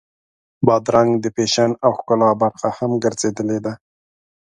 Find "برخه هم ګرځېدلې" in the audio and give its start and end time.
2.41-3.59